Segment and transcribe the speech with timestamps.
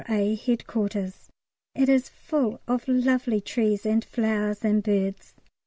[0.09, 0.33] A.
[0.33, 1.29] Headquarters.
[1.75, 5.35] It is full of lovely trees and flowers and birds.